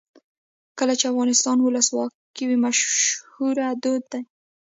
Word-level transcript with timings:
کله 0.77 0.93
چې 0.99 1.05
افغانستان 1.11 1.55
کې 1.59 1.63
ولسواکي 1.65 2.43
وي 2.47 2.57
مشوره 2.65 3.67
دود 3.83 4.03
وي. 4.11 4.21